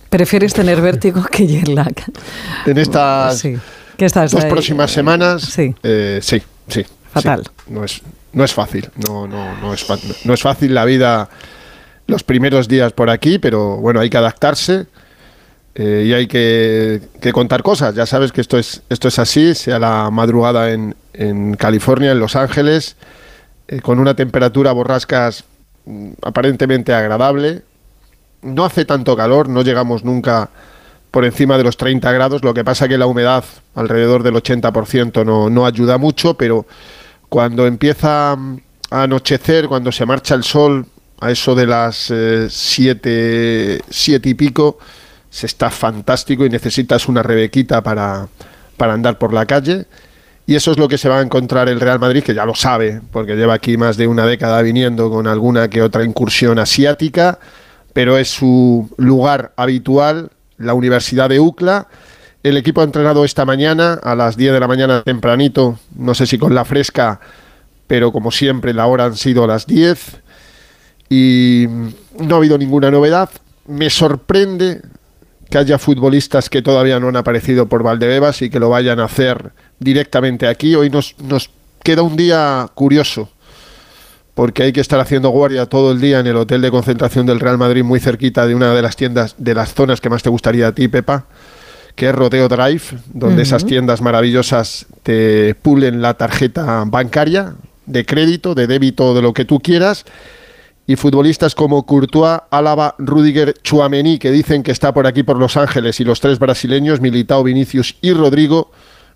¿Prefieres 0.09 0.53
tener 0.53 0.81
vértigo 0.81 1.23
que 1.23 1.47
jet 1.47 1.67
lag? 1.69 1.93
En 2.65 2.77
estas 2.77 3.41
dos 4.31 4.45
próximas 4.45 4.91
semanas, 4.91 5.41
sí, 5.41 5.73
eh, 5.81 6.19
sí, 6.21 6.41
sí. 6.67 6.85
Fatal. 7.11 7.43
No, 7.67 7.83
es, 7.83 8.01
no 8.33 8.43
es 8.43 8.53
fácil, 8.53 8.87
no, 9.07 9.25
no, 9.25 9.55
no, 9.59 9.73
es, 9.73 9.85
no 10.25 10.33
es 10.33 10.41
fácil 10.41 10.75
la 10.75 10.85
vida 10.85 11.29
los 12.05 12.23
primeros 12.23 12.67
días 12.67 12.91
por 12.91 13.09
aquí, 13.09 13.39
pero 13.39 13.77
bueno, 13.77 13.99
hay 13.99 14.09
que 14.09 14.17
adaptarse. 14.17 14.85
Eh, 15.75 16.05
y 16.07 16.13
hay 16.13 16.27
que, 16.27 17.01
contar 17.31 17.63
cosas. 17.63 17.95
Ya 17.95 18.05
sabes 18.05 18.33
que 18.33 18.41
esto 18.41 18.57
es, 18.57 18.81
esto 18.89 19.07
es 19.07 19.17
así, 19.17 19.55
sea 19.55 19.79
la 19.79 20.09
madrugada 20.11 20.71
en, 20.71 20.95
en 21.13 21.55
California, 21.55 22.11
en 22.11 22.19
Los 22.19 22.35
Ángeles, 22.35 22.97
eh, 23.67 23.79
con 23.79 23.99
una 23.99 24.13
temperatura 24.13 24.73
borrascas 24.73 25.45
aparentemente 26.21 26.93
agradable. 26.93 27.63
No 28.41 28.65
hace 28.65 28.85
tanto 28.85 29.15
calor, 29.17 29.49
no 29.49 29.61
llegamos 29.61 30.03
nunca 30.03 30.49
por 31.11 31.25
encima 31.25 31.57
de 31.57 31.63
los 31.63 31.77
30 31.77 32.11
grados, 32.11 32.43
lo 32.43 32.53
que 32.53 32.63
pasa 32.63 32.87
que 32.87 32.97
la 32.97 33.07
humedad 33.07 33.43
alrededor 33.75 34.23
del 34.23 34.35
80% 34.35 35.25
no, 35.25 35.49
no 35.49 35.65
ayuda 35.65 35.97
mucho, 35.97 36.35
pero 36.35 36.67
cuando 37.29 37.65
empieza 37.65 38.33
a 38.33 38.37
anochecer, 38.91 39.67
cuando 39.67 39.91
se 39.91 40.05
marcha 40.05 40.35
el 40.35 40.43
sol, 40.43 40.85
a 41.21 41.31
eso 41.31 41.53
de 41.55 41.67
las 41.67 42.11
7 42.49 43.01
eh, 43.05 43.81
siete, 43.89 44.29
y 44.29 44.33
pico, 44.35 44.77
se 45.29 45.47
está 45.47 45.69
fantástico 45.69 46.45
y 46.45 46.49
necesitas 46.49 47.07
una 47.07 47.21
rebequita 47.21 47.81
para, 47.81 48.27
para 48.77 48.93
andar 48.93 49.17
por 49.17 49.33
la 49.33 49.45
calle. 49.45 49.85
Y 50.49 50.55
eso 50.55 50.71
es 50.71 50.79
lo 50.79 50.87
que 50.87 50.97
se 50.97 51.07
va 51.07 51.19
a 51.19 51.21
encontrar 51.21 51.69
el 51.69 51.79
Real 51.79 51.99
Madrid, 51.99 52.23
que 52.23 52.33
ya 52.33 52.43
lo 52.43 52.55
sabe, 52.55 53.01
porque 53.11 53.35
lleva 53.35 53.53
aquí 53.53 53.77
más 53.77 53.97
de 53.97 54.07
una 54.07 54.25
década 54.25 54.59
viniendo 54.63 55.11
con 55.11 55.27
alguna 55.27 55.69
que 55.69 55.83
otra 55.83 56.03
incursión 56.03 56.57
asiática, 56.57 57.37
pero 57.93 58.17
es 58.17 58.29
su 58.29 58.89
lugar 58.97 59.53
habitual, 59.57 60.31
la 60.57 60.73
Universidad 60.73 61.29
de 61.29 61.39
UCLA. 61.39 61.85
El 62.41 62.57
equipo 62.57 62.81
ha 62.81 62.83
entrenado 62.83 63.25
esta 63.25 63.45
mañana 63.45 63.99
a 64.01 64.15
las 64.15 64.37
10 64.37 64.53
de 64.53 64.59
la 64.59 64.67
mañana 64.67 65.03
tempranito, 65.03 65.77
no 65.95 66.15
sé 66.15 66.25
si 66.25 66.39
con 66.39 66.55
la 66.55 66.65
fresca, 66.65 67.19
pero 67.85 68.11
como 68.11 68.31
siempre 68.31 68.73
la 68.73 68.87
hora 68.87 69.05
han 69.05 69.17
sido 69.17 69.45
las 69.45 69.67
10 69.67 70.19
y 71.09 71.67
no 72.17 72.33
ha 72.33 72.37
habido 72.39 72.57
ninguna 72.57 72.89
novedad. 72.89 73.29
Me 73.67 73.91
sorprende 73.91 74.81
que 75.47 75.59
haya 75.59 75.77
futbolistas 75.77 76.49
que 76.49 76.63
todavía 76.63 76.99
no 76.99 77.09
han 77.09 77.17
aparecido 77.17 77.67
por 77.67 77.83
Valdebebas 77.83 78.41
y 78.41 78.49
que 78.49 78.59
lo 78.59 78.69
vayan 78.69 78.99
a 78.99 79.05
hacer 79.05 79.51
directamente 79.79 80.47
aquí. 80.47 80.75
Hoy 80.75 80.89
nos, 80.89 81.15
nos 81.19 81.49
queda 81.83 82.01
un 82.01 82.15
día 82.15 82.69
curioso, 82.73 83.29
porque 84.35 84.63
hay 84.63 84.73
que 84.73 84.81
estar 84.81 84.99
haciendo 84.99 85.29
guardia 85.29 85.65
todo 85.65 85.91
el 85.91 85.99
día 85.99 86.19
en 86.19 86.27
el 86.27 86.37
hotel 86.37 86.61
de 86.61 86.71
concentración 86.71 87.25
del 87.25 87.39
Real 87.39 87.57
Madrid, 87.57 87.83
muy 87.83 87.99
cerquita 87.99 88.45
de 88.47 88.55
una 88.55 88.73
de 88.73 88.81
las 88.81 88.95
tiendas, 88.95 89.35
de 89.37 89.53
las 89.53 89.73
zonas 89.73 90.01
que 90.01 90.09
más 90.09 90.23
te 90.23 90.29
gustaría 90.29 90.67
a 90.67 90.71
ti, 90.71 90.87
Pepa, 90.87 91.25
que 91.95 92.09
es 92.09 92.15
Rodeo 92.15 92.47
Drive, 92.47 92.83
donde 93.13 93.41
esas 93.43 93.65
tiendas 93.65 94.01
maravillosas 94.01 94.85
te 95.03 95.55
pulen 95.55 96.01
la 96.01 96.13
tarjeta 96.13 96.83
bancaria 96.85 97.55
de 97.85 98.05
crédito, 98.05 98.55
de 98.55 98.67
débito, 98.67 99.13
de 99.13 99.21
lo 99.21 99.33
que 99.33 99.43
tú 99.43 99.59
quieras. 99.59 100.05
Y 100.87 100.95
futbolistas 100.95 101.53
como 101.53 101.85
Courtois, 101.85 102.39
Álava, 102.49 102.95
Rudiger, 102.97 103.53
Chuamení, 103.61 104.17
que 104.17 104.31
dicen 104.31 104.63
que 104.63 104.71
está 104.71 104.93
por 104.93 105.05
aquí 105.05 105.21
por 105.23 105.37
Los 105.37 105.57
Ángeles, 105.57 105.99
y 105.99 106.03
los 106.03 106.19
tres 106.19 106.39
brasileños, 106.39 107.01
Militao, 107.01 107.43
Vinicius 107.43 107.95
y 108.01 108.13
Rodrigo, 108.13 108.71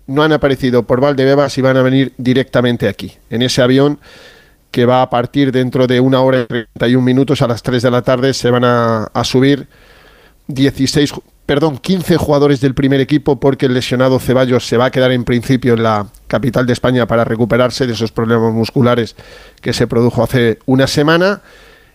no 0.06 0.22
han 0.22 0.32
aparecido 0.32 0.82
por 0.84 1.00
Valdebebas 1.00 1.56
y 1.58 1.62
van 1.62 1.76
a 1.76 1.82
venir 1.82 2.12
directamente 2.18 2.88
aquí, 2.88 3.12
en 3.30 3.42
ese 3.42 3.62
avión 3.62 3.98
que 4.74 4.86
va 4.86 5.02
a 5.02 5.08
partir 5.08 5.52
dentro 5.52 5.86
de 5.86 6.00
una 6.00 6.20
hora 6.20 6.40
y 6.40 6.46
31 6.46 7.00
minutos 7.00 7.40
a 7.42 7.46
las 7.46 7.62
3 7.62 7.80
de 7.80 7.90
la 7.92 8.02
tarde. 8.02 8.34
Se 8.34 8.50
van 8.50 8.64
a, 8.64 9.08
subir 9.22 9.68
16, 10.48 11.14
perdón, 11.46 11.78
15 11.78 12.16
jugadores 12.16 12.60
del 12.60 12.74
primer 12.74 13.00
equipo 13.00 13.38
porque 13.38 13.66
el 13.66 13.74
lesionado 13.74 14.18
Ceballos 14.18 14.66
se 14.66 14.76
va 14.76 14.86
a 14.86 14.90
quedar 14.90 15.12
en 15.12 15.22
principio 15.22 15.74
en 15.74 15.84
la 15.84 16.08
capital 16.26 16.66
de 16.66 16.72
España 16.72 17.06
para 17.06 17.22
recuperarse 17.22 17.86
de 17.86 17.92
esos 17.92 18.10
problemas 18.10 18.52
musculares 18.52 19.14
que 19.60 19.72
se 19.72 19.86
produjo 19.86 20.24
hace 20.24 20.58
una 20.66 20.88
semana. 20.88 21.40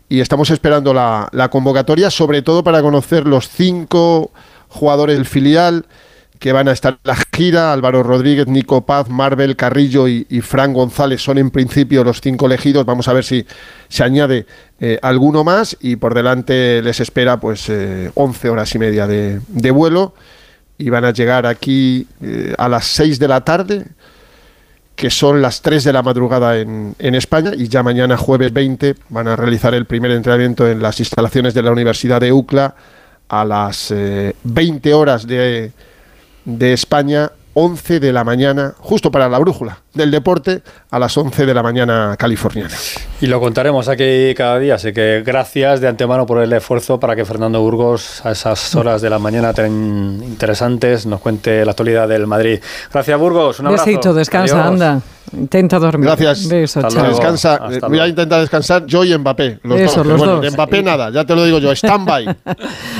y 0.07 0.21
estamos 0.21 0.49
esperando 0.49 0.93
la, 0.93 1.27
la 1.33 1.49
convocatoria, 1.49 2.09
sobre 2.09 2.41
todo 2.43 2.63
para 2.63 2.81
conocer 2.81 3.27
los 3.27 3.49
cinco 3.49 4.31
jugadores 4.69 5.17
del 5.17 5.25
filial 5.25 5.85
que 6.39 6.53
van 6.53 6.67
a 6.67 6.71
estar 6.71 6.93
en 6.93 6.99
la 7.03 7.17
gira. 7.35 7.73
Álvaro 7.73 8.01
Rodríguez, 8.01 8.47
Nico 8.47 8.85
Paz, 8.85 9.09
Marvel, 9.09 9.55
Carrillo 9.55 10.07
y, 10.07 10.25
Fran 10.41 10.73
González 10.73 11.21
son 11.21 11.37
en 11.37 11.51
principio 11.51 12.03
los 12.03 12.21
cinco 12.21 12.45
elegidos. 12.45 12.85
Vamos 12.85 13.07
a 13.07 13.13
ver 13.13 13.23
si 13.23 13.45
se 13.89 14.03
añade 14.03 14.45
eh, 14.79 14.97
alguno 15.01 15.43
más 15.43 15.77
y 15.81 15.97
por 15.97 16.13
delante 16.13 16.81
les 16.81 16.99
espera 16.99 17.39
pues 17.39 17.69
eh, 17.69 18.11
11 18.15 18.49
horas 18.49 18.73
y 18.73 18.79
media 18.79 19.05
de, 19.05 19.71
vuelo 19.71 20.13
y 20.77 20.89
van 20.89 21.05
a 21.05 21.11
llegar 21.11 21.45
aquí 21.45 22.07
eh, 22.21 22.55
a 22.57 22.69
las 22.69 22.85
6 22.85 23.19
de 23.19 23.27
la 23.27 23.41
tarde 23.41 23.85
que 24.95 25.09
son 25.09 25.41
las 25.41 25.61
3 25.61 25.83
de 25.83 25.93
la 25.93 26.01
madrugada 26.01 26.57
en, 26.57 26.95
en, 26.99 27.15
España 27.15 27.51
y 27.55 27.67
ya 27.69 27.83
mañana 27.83 28.17
jueves 28.17 28.51
20 28.51 28.95
van 29.09 29.27
a 29.29 29.35
realizar 29.35 29.73
el 29.73 29.85
primer 29.85 30.11
entrenamiento 30.11 30.67
en 30.67 30.81
las 30.81 30.99
instalaciones 30.99 31.53
de 31.53 31.63
la 31.63 31.71
Universidad 31.71 32.19
de 32.19 32.33
UCLA 32.33 32.75
a 33.29 33.45
las 33.45 33.91
eh, 33.91 34.35
20 34.43 34.93
horas 34.93 35.25
de, 35.25 35.71
de 36.45 36.73
España 36.73 37.31
11 37.53 37.99
de 37.99 38.13
la 38.13 38.23
mañana, 38.23 38.73
justo 38.77 39.11
para 39.11 39.27
la 39.27 39.39
brújula 39.39 39.79
del 39.93 40.11
deporte, 40.11 40.61
a 40.91 40.99
las 40.99 41.17
11 41.17 41.45
de 41.45 41.53
la 41.53 41.63
mañana 41.63 42.15
californiana. 42.17 42.73
Y 43.19 43.27
lo 43.27 43.39
contaremos 43.41 43.89
aquí 43.89 44.33
cada 44.35 44.59
día, 44.59 44.75
así 44.75 44.93
que 44.93 45.23
gracias 45.25 45.81
de 45.81 45.87
antemano 45.87 46.25
por 46.25 46.41
el 46.41 46.53
esfuerzo 46.53 46.99
para 46.99 47.15
que 47.15 47.25
Fernando 47.25 47.59
Burgos 47.59 48.25
a 48.25 48.31
esas 48.31 48.75
horas 48.75 49.01
de 49.01 49.09
la 49.09 49.19
mañana 49.19 49.53
tan 49.53 50.21
interesantes 50.23 51.05
nos 51.05 51.19
cuente 51.19 51.65
la 51.65 51.71
actualidad 51.71 52.07
del 52.07 52.27
Madrid. 52.27 52.59
Gracias 52.93 53.19
Burgos, 53.19 53.59
un 53.59 53.67
abrazo. 53.67 53.85
Besito, 53.85 54.13
descansa, 54.13 54.55
Adiós. 54.55 54.67
anda. 54.67 55.01
Intenta 55.33 55.79
dormir. 55.79 56.05
Gracias. 56.07 56.47
Beso, 56.47 56.79
Hasta 56.79 56.89
chao. 56.91 57.01
luego. 57.03 57.17
Descansa, 57.17 57.55
Hasta 57.55 57.85
eh, 57.85 57.89
voy 57.89 57.99
a 57.99 58.07
intentar 58.07 58.41
descansar 58.41 58.85
yo 58.85 59.03
y 59.03 59.17
Mbappé. 59.17 59.59
Los 59.63 59.79
Eso, 59.79 59.97
dos. 59.97 60.07
los 60.07 60.17
Bueno, 60.17 60.33
dos. 60.35 60.41
de 60.43 60.51
Mbappé 60.51 60.83
nada, 60.83 61.09
ya 61.11 61.25
te 61.25 61.35
lo 61.35 61.43
digo 61.45 61.59
yo, 61.59 61.71
stand-by. 61.71 62.35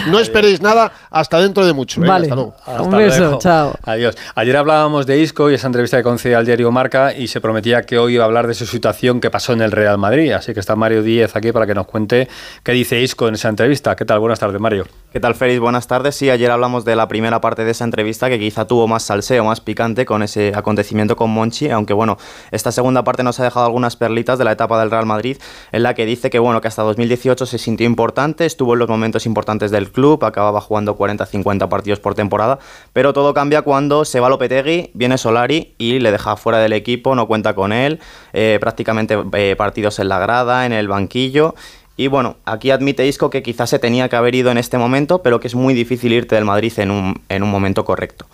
No 0.10 0.20
esperéis 0.20 0.62
nada 0.62 0.92
hasta 1.10 1.40
dentro 1.40 1.66
de 1.66 1.74
mucho. 1.74 2.02
Venga, 2.02 2.14
Vale. 2.14 2.24
hasta 2.26 2.36
luego. 2.36 2.56
Hasta 2.66 2.82
Un 2.82 2.92
beso, 2.98 3.20
luego. 3.20 3.40
chao. 3.40 3.74
Adiós. 3.84 4.16
Ayer 4.36 4.58
hablábamos 4.58 5.06
de 5.06 5.20
Isco 5.20 5.50
y 5.52 5.56
esa 5.56 5.68
entrevista 5.68 5.98
que 5.98 6.04
concedía 6.04 6.38
al 6.38 6.46
diario 6.46 6.72
Marca 6.72 7.14
y 7.14 7.28
se 7.28 7.42
prometía 7.42 7.82
que 7.84 7.98
hoy 7.98 8.16
iba 8.16 8.24
a 8.24 8.28
hablar 8.28 8.48
de 8.48 8.54
su 8.54 8.66
situación 8.66 9.20
que 9.20 9.30
pasó 9.30 9.54
en 9.54 9.62
el 9.62 9.72
Real 9.72 9.98
Madrid. 9.98 10.32
Así 10.32 10.54
que 10.54 10.60
está 10.60 10.76
Mario 10.76 11.04
Díez 11.04 11.36
aquí 11.36 11.52
para 11.52 11.66
que 11.68 11.74
nos 11.76 11.88
cuente 11.88 12.28
qué 12.64 12.72
dice 12.72 13.00
Isco 13.02 13.28
en 13.28 13.36
esa 13.36 13.50
entrevista. 13.50 13.96
¿Qué 13.96 14.06
tal? 14.06 14.20
Buenas 14.20 14.40
tardes, 14.40 14.60
Mario. 14.60 14.86
¿Qué 15.12 15.20
tal, 15.20 15.34
Félix? 15.34 15.60
Buenas 15.60 15.88
tardes. 15.88 16.16
Sí, 16.16 16.30
ayer 16.30 16.52
hablamos 16.52 16.86
de 16.86 16.96
la 16.96 17.08
primera 17.08 17.42
parte 17.42 17.66
de 17.66 17.72
esa 17.72 17.84
entrevista 17.84 18.30
que 18.30 18.38
quizá 18.38 18.68
tuvo 18.68 18.88
más 18.88 19.02
salseo, 19.02 19.44
más 19.44 19.60
picante 19.60 20.06
con 20.06 20.22
ese 20.22 20.52
acontecimiento 20.54 21.16
con 21.16 21.32
Monchi, 21.32 21.72
aunque 21.72 21.94
bueno, 21.94 22.20
esta 22.52 22.72
segunda 22.72 23.04
parte 23.04 23.24
nos 23.24 23.40
ha 23.40 23.44
dejado 23.44 23.66
algunas 23.66 23.96
perlitas 23.96 24.38
de 24.38 24.46
la 24.46 24.52
etapa 24.52 24.80
del 24.80 24.92
Real 24.92 25.08
Madrid, 25.08 25.38
en 25.72 25.82
la 25.82 25.96
que 25.96 26.06
dice 26.06 26.30
que 26.30 26.38
bueno, 26.38 26.62
que 26.62 26.68
hasta 26.68 26.84
2018 26.84 27.48
se 27.48 27.58
sintió 27.58 27.88
importante, 27.88 28.46
estuvo 28.46 28.74
en 28.74 28.80
los 28.80 28.88
momentos 28.88 29.26
importantes 29.26 29.72
del 29.72 29.92
club, 29.92 30.24
acababa 30.24 30.62
jugando 30.62 30.96
40-50 30.96 31.68
partidos 31.70 32.00
por 32.00 32.14
temporada, 32.14 32.60
pero 32.94 33.12
todo 33.12 33.34
cambia 33.34 33.64
cuando 33.64 34.06
se 34.06 34.20
va 34.20 34.30
Lopetegui, 34.30 34.92
viene 34.94 35.18
Solari 35.18 35.74
y 35.80 35.98
le 35.98 36.12
deja 36.12 36.36
fuera 36.36 36.60
del 36.60 36.74
equipo, 36.74 37.16
no 37.16 37.28
cuenta 37.28 37.56
con 37.56 37.74
él, 37.74 38.00
eh, 38.34 38.60
prácticamente 38.62 39.18
eh, 39.34 39.56
partidos 39.58 39.98
en 39.98 40.08
la 40.08 40.20
grada, 40.20 40.68
en 40.68 40.72
el 40.72 40.88
banquillo. 40.88 41.56
Y 42.00 42.08
bueno, 42.08 42.38
aquí 42.46 42.72
admite 42.72 43.06
Isco 43.06 43.30
que 43.30 43.44
quizás 43.44 43.70
se 43.70 43.78
tenía 43.78 44.08
que 44.08 44.16
haber 44.16 44.34
ido 44.34 44.52
en 44.52 44.58
este 44.58 44.78
momento, 44.78 45.22
pero 45.22 45.42
que 45.42 45.48
es 45.48 45.56
muy 45.56 45.74
difícil 45.74 46.14
irte 46.14 46.36
del 46.36 46.46
Madrid 46.46 46.72
en 46.78 46.92
un, 46.92 47.22
en 47.28 47.44
un 47.44 47.52
momento 47.52 47.84
correcto. 47.84 48.26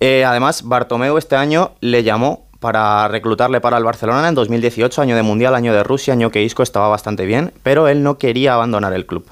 Eh, 0.00 0.24
además, 0.24 0.64
Bartomeu 0.64 1.16
este 1.16 1.36
año 1.36 1.76
le 1.80 2.02
llamó 2.02 2.48
para 2.58 3.06
reclutarle 3.06 3.60
para 3.60 3.76
el 3.76 3.84
Barcelona 3.84 4.26
en 4.26 4.34
2018, 4.34 5.00
año 5.00 5.14
de 5.14 5.22
Mundial, 5.22 5.54
año 5.54 5.72
de 5.72 5.84
Rusia, 5.84 6.14
año 6.14 6.32
que 6.32 6.42
Isco 6.42 6.64
estaba 6.64 6.88
bastante 6.88 7.24
bien, 7.24 7.52
pero 7.62 7.86
él 7.86 8.02
no 8.02 8.18
quería 8.18 8.54
abandonar 8.54 8.92
el 8.94 9.06
club. 9.06 9.24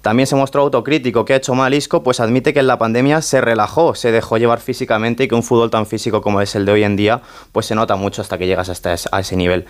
También 0.00 0.26
se 0.26 0.36
mostró 0.36 0.62
autocrítico 0.62 1.26
que 1.26 1.34
ha 1.34 1.36
hecho 1.36 1.54
mal 1.54 1.74
Isco, 1.74 2.02
pues 2.02 2.20
admite 2.20 2.54
que 2.54 2.60
en 2.60 2.68
la 2.68 2.78
pandemia 2.78 3.20
se 3.20 3.42
relajó, 3.42 3.94
se 3.94 4.12
dejó 4.12 4.38
llevar 4.38 4.60
físicamente 4.60 5.24
y 5.24 5.28
que 5.28 5.34
un 5.34 5.42
fútbol 5.42 5.68
tan 5.68 5.84
físico 5.84 6.22
como 6.22 6.40
es 6.40 6.54
el 6.54 6.64
de 6.64 6.72
hoy 6.72 6.84
en 6.84 6.96
día, 6.96 7.20
pues 7.52 7.66
se 7.66 7.74
nota 7.74 7.96
mucho 7.96 8.22
hasta 8.22 8.38
que 8.38 8.46
llegas 8.46 8.70
hasta 8.70 8.94
a 9.10 9.20
ese 9.20 9.36
nivel. 9.36 9.66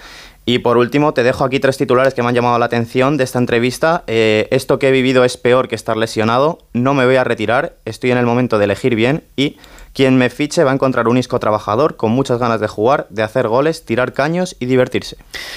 Y 0.48 0.60
por 0.60 0.76
último, 0.76 1.12
te 1.12 1.24
dejo 1.24 1.44
aquí 1.44 1.58
tres 1.58 1.76
titulares 1.76 2.14
que 2.14 2.22
me 2.22 2.28
han 2.28 2.34
llamado 2.36 2.56
la 2.60 2.66
atención 2.66 3.16
de 3.16 3.24
esta 3.24 3.40
entrevista. 3.40 4.04
Eh, 4.06 4.46
esto 4.52 4.78
que 4.78 4.88
he 4.88 4.92
vivido 4.92 5.24
es 5.24 5.36
peor 5.36 5.66
que 5.66 5.74
estar 5.74 5.96
lesionado, 5.96 6.58
no 6.72 6.94
me 6.94 7.04
voy 7.04 7.16
a 7.16 7.24
retirar, 7.24 7.74
estoy 7.84 8.12
en 8.12 8.18
el 8.18 8.26
momento 8.26 8.56
de 8.58 8.64
elegir 8.64 8.94
bien 8.94 9.24
y 9.34 9.56
quien 9.92 10.18
me 10.18 10.30
fiche 10.30 10.62
va 10.62 10.70
a 10.70 10.74
encontrar 10.74 11.08
un 11.08 11.16
Isco 11.16 11.40
trabajador 11.40 11.96
con 11.96 12.12
muchas 12.12 12.38
ganas 12.38 12.60
de 12.60 12.68
jugar, 12.68 13.06
de 13.08 13.24
hacer 13.24 13.48
goles, 13.48 13.84
tirar 13.84 14.12
caños 14.12 14.54
y 14.60 14.66
divertirse. 14.66 15.16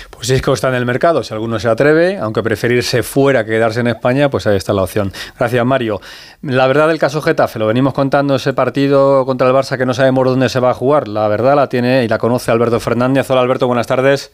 Pues 0.10 0.29
Isco 0.29 0.53
está 0.53 0.69
en 0.69 0.75
el 0.75 0.86
mercado, 0.88 1.24
si 1.24 1.36
alguno 1.36 1.60
se 1.60 1.67
atreve, 1.67 2.17
aunque 2.17 2.41
preferirse 2.41 3.03
fuera 3.03 3.46
que 3.46 3.51
quedarse 3.51 3.81
en 3.81 3.88
España, 3.88 4.29
pues 4.29 4.48
ahí 4.48 4.55
está 4.55 4.74
la 4.74 4.81
opción. 4.81 5.13
Gracias, 5.38 5.65
Mario. 5.65 6.01
La 6.41 6.65
verdad 6.65 6.88
del 6.88 6.98
caso 6.98 7.22
Getafe, 7.22 7.60
lo 7.60 7.67
venimos 7.67 7.93
contando 7.93 8.36
ese 8.36 8.53
partido 8.53 9.24
contra 9.25 9.48
el 9.48 9.53
Barça 9.53 9.77
que 9.77 9.86
no 9.86 9.93
sabemos 9.93 10.25
dónde 10.25 10.50
se 10.50 10.60
va 10.60 10.72
a 10.72 10.74
jugar. 10.74 11.10
La 11.10 11.27
verdad 11.27 11.55
la 11.55 11.69
tiene 11.69 12.05
y 12.05 12.08
la 12.08 12.17
conoce 12.17 12.50
Alberto 12.50 12.79
Fernández. 12.79 13.29
Hola, 13.29 13.41
Alberto, 13.41 13.67
buenas 13.67 13.86
tardes. 13.86 14.31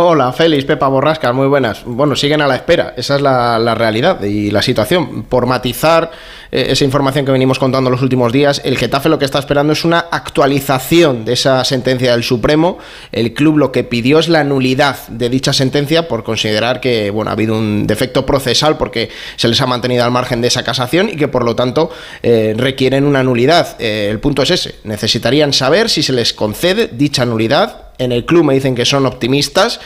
Hola, 0.00 0.32
Félix, 0.32 0.64
Pepa 0.64 0.86
Borrasca, 0.86 1.32
muy 1.32 1.48
buenas. 1.48 1.82
Bueno, 1.84 2.14
siguen 2.14 2.40
a 2.40 2.46
la 2.46 2.54
espera, 2.54 2.94
esa 2.96 3.16
es 3.16 3.20
la, 3.20 3.58
la 3.58 3.74
realidad 3.74 4.22
y 4.22 4.52
la 4.52 4.62
situación. 4.62 5.24
Por 5.24 5.46
matizar 5.46 6.12
eh, 6.52 6.66
esa 6.70 6.84
información 6.84 7.24
que 7.24 7.32
venimos 7.32 7.58
contando 7.58 7.90
los 7.90 8.00
últimos 8.00 8.32
días, 8.32 8.62
el 8.64 8.78
Getafe 8.78 9.08
lo 9.08 9.18
que 9.18 9.24
está 9.24 9.40
esperando 9.40 9.72
es 9.72 9.84
una 9.84 9.98
actualización 9.98 11.24
de 11.24 11.32
esa 11.32 11.64
sentencia 11.64 12.12
del 12.12 12.22
Supremo. 12.22 12.78
El 13.10 13.34
club 13.34 13.58
lo 13.58 13.72
que 13.72 13.82
pidió 13.82 14.20
es 14.20 14.28
la 14.28 14.44
nulidad 14.44 15.08
de 15.08 15.28
dicha 15.30 15.52
sentencia 15.52 16.06
por 16.06 16.22
considerar 16.22 16.80
que 16.80 17.10
bueno, 17.10 17.32
ha 17.32 17.34
habido 17.34 17.58
un 17.58 17.84
defecto 17.88 18.24
procesal 18.24 18.78
porque 18.78 19.10
se 19.34 19.48
les 19.48 19.60
ha 19.60 19.66
mantenido 19.66 20.04
al 20.04 20.12
margen 20.12 20.40
de 20.40 20.46
esa 20.46 20.62
casación 20.62 21.08
y 21.08 21.16
que 21.16 21.26
por 21.26 21.42
lo 21.42 21.56
tanto 21.56 21.90
eh, 22.22 22.54
requieren 22.56 23.02
una 23.02 23.24
nulidad. 23.24 23.74
Eh, 23.80 24.06
el 24.12 24.20
punto 24.20 24.42
es 24.42 24.52
ese, 24.52 24.76
necesitarían 24.84 25.52
saber 25.52 25.90
si 25.90 26.04
se 26.04 26.12
les 26.12 26.32
concede 26.32 26.86
dicha 26.86 27.26
nulidad 27.26 27.87
en 27.98 28.12
el 28.12 28.24
club 28.24 28.44
me 28.44 28.54
dicen 28.54 28.74
que 28.74 28.84
son 28.84 29.06
optimistas 29.06 29.80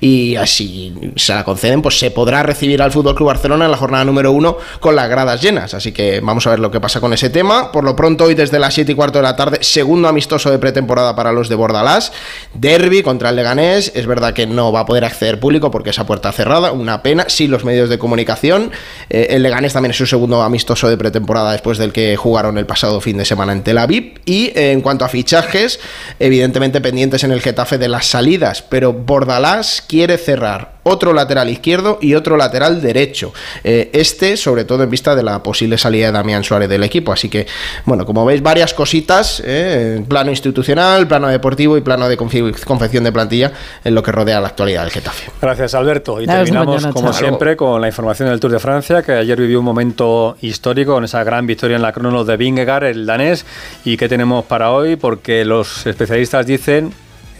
y 0.00 0.36
así 0.36 0.94
se 1.16 1.34
la 1.34 1.44
conceden, 1.44 1.80
pues 1.80 1.98
se 1.98 2.10
podrá 2.10 2.42
recibir 2.42 2.82
al 2.82 2.92
Fútbol 2.92 3.14
Club 3.14 3.28
Barcelona 3.28 3.64
en 3.64 3.70
la 3.70 3.76
jornada 3.76 4.04
número 4.04 4.32
uno 4.32 4.58
con 4.80 4.94
las 4.94 5.08
gradas 5.08 5.40
llenas. 5.40 5.74
Así 5.74 5.92
que 5.92 6.20
vamos 6.20 6.46
a 6.46 6.50
ver 6.50 6.58
lo 6.58 6.70
que 6.70 6.80
pasa 6.80 7.00
con 7.00 7.12
ese 7.12 7.30
tema. 7.30 7.72
Por 7.72 7.84
lo 7.84 7.96
pronto, 7.96 8.24
hoy 8.24 8.34
desde 8.34 8.58
las 8.58 8.74
7 8.74 8.92
y 8.92 8.94
cuarto 8.94 9.18
de 9.18 9.22
la 9.22 9.36
tarde, 9.36 9.58
segundo 9.62 10.08
amistoso 10.08 10.50
de 10.50 10.58
pretemporada 10.58 11.16
para 11.16 11.32
los 11.32 11.48
de 11.48 11.54
Bordalás. 11.54 12.12
Derby 12.52 13.02
contra 13.02 13.30
el 13.30 13.36
Leganés. 13.36 13.92
Es 13.94 14.06
verdad 14.06 14.34
que 14.34 14.46
no 14.46 14.72
va 14.72 14.80
a 14.80 14.86
poder 14.86 15.04
acceder 15.04 15.40
público 15.40 15.70
porque 15.70 15.90
esa 15.90 16.06
puerta 16.06 16.32
cerrada, 16.32 16.72
una 16.72 17.02
pena. 17.02 17.24
Sí, 17.28 17.46
los 17.46 17.64
medios 17.64 17.88
de 17.88 17.98
comunicación. 17.98 18.72
Eh, 19.08 19.28
el 19.30 19.42
Leganés 19.42 19.72
también 19.72 19.92
es 19.92 19.96
su 19.96 20.06
segundo 20.06 20.42
amistoso 20.42 20.88
de 20.88 20.96
pretemporada 20.96 21.52
después 21.52 21.78
del 21.78 21.92
que 21.92 22.16
jugaron 22.16 22.58
el 22.58 22.66
pasado 22.66 23.00
fin 23.00 23.16
de 23.16 23.24
semana 23.24 23.52
en 23.52 23.62
Tel 23.62 23.78
Aviv. 23.78 24.20
Y 24.26 24.46
eh, 24.48 24.72
en 24.72 24.80
cuanto 24.80 25.04
a 25.04 25.08
fichajes, 25.08 25.80
evidentemente 26.18 26.80
pendientes 26.80 27.24
en 27.24 27.32
el 27.32 27.40
Getafe 27.54 27.78
de 27.78 27.88
las 27.88 28.06
salidas, 28.06 28.62
pero 28.62 28.92
Bordalás 28.92 29.80
quiere 29.86 30.18
cerrar 30.18 30.74
otro 30.84 31.12
lateral 31.12 31.48
izquierdo 31.48 31.98
y 32.00 32.14
otro 32.14 32.36
lateral 32.36 32.80
derecho. 32.80 33.32
Eh, 33.64 33.90
este, 33.92 34.36
sobre 34.36 34.64
todo 34.64 34.82
en 34.82 34.90
vista 34.90 35.16
de 35.16 35.22
la 35.22 35.42
posible 35.42 35.78
salida 35.78 36.06
de 36.06 36.12
Damián 36.12 36.44
Suárez 36.44 36.68
del 36.68 36.84
equipo. 36.84 37.12
Así 37.12 37.28
que, 37.28 37.46
bueno, 37.86 38.04
como 38.04 38.24
veis, 38.24 38.42
varias 38.42 38.74
cositas, 38.74 39.40
eh, 39.44 39.94
en 39.96 40.04
plano 40.04 40.30
institucional, 40.30 41.08
plano 41.08 41.28
deportivo 41.28 41.76
y 41.76 41.80
plano 41.80 42.08
de 42.08 42.16
confección 42.16 43.04
de 43.04 43.12
plantilla 43.12 43.52
en 43.82 43.94
lo 43.94 44.02
que 44.02 44.12
rodea 44.12 44.40
la 44.40 44.48
actualidad 44.48 44.82
del 44.82 44.90
Getafe. 44.90 45.30
Gracias, 45.40 45.74
Alberto. 45.74 46.20
Y 46.20 46.26
terminamos, 46.26 46.76
mañana, 46.76 46.92
como 46.92 47.10
chao. 47.10 47.18
siempre, 47.18 47.56
con 47.56 47.80
la 47.80 47.88
información 47.88 48.28
del 48.28 48.38
Tour 48.40 48.52
de 48.52 48.58
Francia, 48.58 49.02
que 49.02 49.12
ayer 49.12 49.40
vivió 49.40 49.60
un 49.60 49.64
momento 49.64 50.36
histórico 50.42 50.94
con 50.94 51.04
esa 51.04 51.24
gran 51.24 51.46
victoria 51.46 51.76
en 51.76 51.82
la 51.82 51.92
crono 51.92 52.24
de 52.24 52.36
Vingegaard, 52.36 52.84
el 52.84 53.06
danés. 53.06 53.46
¿Y 53.84 53.96
qué 53.96 54.08
tenemos 54.08 54.44
para 54.44 54.70
hoy? 54.70 54.96
Porque 54.96 55.44
los 55.44 55.86
especialistas 55.86 56.46
dicen 56.46 56.92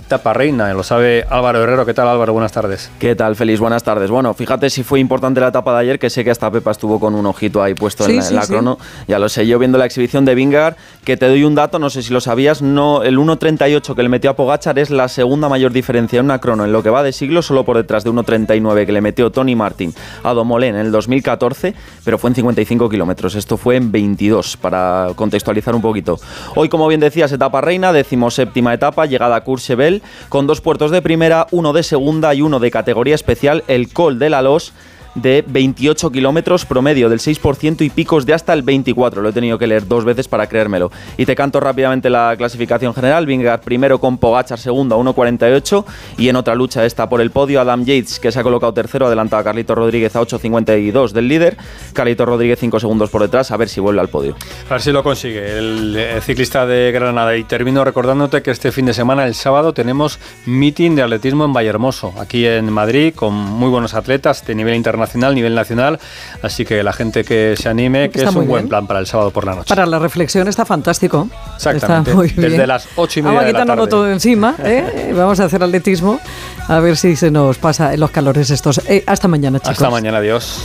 etapa 0.07 0.35
reina, 0.35 0.73
lo 0.75 0.83
sabe 0.83 1.25
Álvaro 1.31 1.63
Herrero. 1.63 1.87
¿Qué 1.87 1.95
tal, 1.95 2.07
Álvaro? 2.09 2.35
Buenas 2.35 2.53
tardes. 2.53 2.91
¿Qué 2.99 3.17
tal, 3.17 3.37
Feliz? 3.37 3.59
Buenas 3.59 3.83
tardes. 3.83 4.11
Bueno, 4.11 4.35
fíjate 4.35 4.69
si 4.69 4.83
fue 4.83 5.01
importante 5.01 5.41
la 5.41 5.49
etapa 5.49 5.73
de 5.75 5.81
ayer, 5.81 5.99
que 5.99 6.11
sé 6.11 6.23
que 6.25 6.31
hasta 6.31 6.51
Pepa 6.51 6.73
estuvo 6.73 7.01
con 7.01 7.15
un 7.15 7.25
ojito 7.25 7.63
ahí 7.63 7.75
puesto 7.75 8.05
Sí, 8.05 8.11
en 8.11 8.17
la, 8.19 8.23
en 8.23 8.29
sí, 8.29 8.35
la 8.35 8.43
sí. 8.43 8.53
crono. 8.53 8.79
Ya 9.09 9.19
lo 9.19 9.29
sé 9.31 9.47
yo 9.47 9.59
viendo 9.59 9.79
la 9.79 9.87
exhibición 9.87 10.27
de 10.27 10.35
Vingar, 10.35 10.77
que 11.05 11.17
te 11.17 11.27
doy 11.27 11.43
un 11.45 11.55
dato, 11.55 11.79
no 11.79 11.89
sé 11.89 12.03
si 12.03 12.13
lo 12.13 12.21
sabías, 12.21 12.61
no, 12.61 13.03
el 13.03 13.19
1.38 13.19 13.95
que 13.95 14.03
le 14.03 14.09
metió 14.11 14.31
a 14.31 14.37
Pogachar 14.37 14.79
es 14.79 14.91
la 14.91 15.09
segunda 15.09 15.49
mayor 15.49 15.73
diferencia 15.73 16.19
en 16.21 16.27
una 16.27 16.39
crono 16.39 16.65
en 16.67 16.73
lo 16.73 16.83
que 16.83 16.91
va 16.91 17.03
de 17.03 17.13
siglo, 17.13 17.41
solo 17.41 17.65
por 17.65 17.77
detrás 17.79 18.05
de 18.05 18.11
1.39 18.11 18.85
que 18.87 18.93
le 18.93 19.01
metió 19.01 19.31
Tony 19.33 19.57
Martin 19.57 19.95
a 20.23 20.35
Domolén 20.35 20.75
en 20.75 20.83
el 20.87 20.93
2014, 20.93 21.75
pero 22.05 22.19
fue 22.19 22.29
en 22.31 22.37
55 22.37 22.91
kilómetros. 22.91 23.35
Esto 23.37 23.57
fue 23.57 23.77
en 23.77 23.91
22, 23.91 24.59
para 24.59 25.09
contextualizar 25.17 25.75
un 25.75 25.81
poquito. 25.83 26.19
Hoy, 26.57 26.69
como 26.69 26.87
bien 26.89 27.01
decías, 27.01 27.33
etapa 27.33 27.63
reina, 27.63 27.93
decimoséptima 27.93 28.75
etapa, 28.75 29.07
llegada 29.07 29.37
a 29.37 29.45
Courchevel, 29.45 29.94
con 30.29 30.47
dos 30.47 30.61
puertos 30.61 30.91
de 30.91 31.03
primera, 31.03 31.47
uno 31.51 31.73
de 31.73 31.83
segunda 31.83 32.35
y 32.35 32.43
uno 32.43 32.61
de 32.61 32.71
categoría 32.71 33.15
especial, 33.15 33.65
el 33.69 33.93
Col 33.93 34.19
de 34.19 34.31
la 34.31 34.43
Los 34.43 34.73
de 35.15 35.45
28 35.47 36.11
kilómetros 36.11 36.65
promedio, 36.65 37.09
del 37.09 37.21
6% 37.21 37.83
y 37.83 37.91
picos 37.91 38.27
de 38.27 38.35
hasta 38.35 38.53
el 38.53 38.65
24%. 38.65 39.15
Lo 39.21 39.29
he 39.29 39.33
tenido 39.33 39.59
que 39.59 39.67
leer 39.67 39.87
dos 39.87 40.05
veces 40.05 40.29
para 40.29 40.47
creérmelo. 40.47 40.91
Y 41.17 41.27
te 41.27 41.35
canto 41.35 41.61
rápidamente 41.61 42.11
la 42.11 42.35
clasificación 42.37 42.95
general. 42.95 43.27
Vingegaard 43.27 43.61
primero 43.61 43.99
con 43.99 44.19
Pogachar 44.19 44.59
segundo 44.59 44.95
a 44.95 44.99
1.48 44.99 45.85
y 46.19 46.29
en 46.29 46.37
otra 46.37 46.55
lucha 46.55 46.85
esta 46.85 47.09
por 47.09 47.21
el 47.21 47.31
podio 47.31 47.61
Adam 47.61 47.85
Yates 47.85 48.19
que 48.19 48.33
se 48.33 48.41
ha 48.41 48.43
colocado 48.43 48.75
tercero 48.75 49.07
adelanta 49.07 49.39
a 49.39 49.45
Carlito 49.45 49.75
Rodríguez 49.75 50.15
a 50.17 50.21
8.52 50.21 51.13
del 51.13 51.29
líder. 51.29 51.57
Carlito 51.93 52.27
Rodríguez 52.27 52.59
5 52.59 52.81
segundos 52.81 53.11
por 53.11 53.23
detrás 53.23 53.51
a 53.51 53.57
ver 53.57 53.69
si 53.69 53.81
vuelve 53.81 54.01
al 54.01 54.09
podio. 54.09 54.37
A 54.69 54.75
ver 54.75 54.83
si 54.83 54.93
lo 54.93 55.03
consigue 55.03 55.59
el, 55.59 55.97
el 55.97 56.23
ciclista 56.23 56.67
de 56.67 56.93
Granada. 56.93 57.37
Y 57.37 57.45
termino 57.45 57.85
recordándote 57.85 58.43
que 58.43 58.51
este 58.51 58.73
fin 58.73 58.87
de 58.87 58.95
semana, 58.95 59.27
el 59.27 59.35
sábado, 59.35 59.73
tenemos 59.73 60.19
meeting 60.47 60.97
de 60.97 61.03
atletismo 61.03 61.45
en 61.45 61.53
Vallehermoso, 61.53 62.15
aquí 62.19 62.47
en 62.47 62.73
Madrid, 62.73 63.15
con 63.15 63.35
muy 63.35 63.69
buenos 63.69 63.95
atletas 63.95 64.45
de 64.47 64.55
nivel 64.55 64.75
internacional, 64.75 65.04
nivel 65.35 65.55
nacional. 65.55 65.99
Así 66.43 66.65
que 66.65 66.83
la 66.83 66.93
gente 66.93 67.25
que 67.25 67.55
se 67.57 67.69
anime, 67.69 68.11
que 68.11 68.19
Está 68.19 68.31
es 68.31 68.37
un 68.37 68.47
buen 68.47 68.63
bien. 68.63 68.69
plan 68.69 68.87
para 68.87 69.01
el 69.01 69.07
sábado 69.07 69.31
por 69.31 69.45
la 69.45 69.55
noche. 69.55 69.69
Para 69.69 69.87
la 69.87 69.99
reflexión 69.99 70.49
está 70.49 70.65
fantástico. 70.65 71.29
Exactamente. 71.57 72.11
Está 72.11 72.17
muy 72.17 72.29
bien. 72.29 72.51
Desde 72.51 72.67
las 72.67 72.89
ocho 72.97 73.21
y 73.21 73.23
media 73.23 73.41
Vamos 73.41 73.61
a 73.61 73.65
tarde. 73.67 73.87
todo 73.89 74.11
encima. 74.11 74.55
¿eh? 74.65 75.13
Vamos 75.17 75.41
a 75.41 75.45
hacer 75.45 75.63
atletismo. 75.63 76.21
A 76.69 76.81
ver 76.81 76.97
si 76.97 77.17
se 77.17 77.31
nos 77.31 77.59
pasa 77.59 77.95
en 77.95 78.01
los 78.01 78.11
calores 78.11 78.51
estos. 78.51 78.79
Eh, 78.89 79.05
hasta 79.07 79.29
mañana, 79.29 79.59
chicos. 79.59 79.73
Hasta 79.73 79.91
mañana, 79.91 80.19
adiós. 80.19 80.65